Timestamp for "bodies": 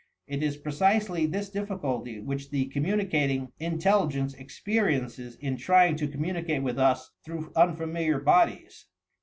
8.25-8.87